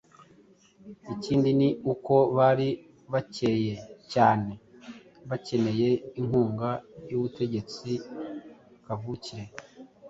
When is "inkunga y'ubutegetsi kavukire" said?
6.19-9.43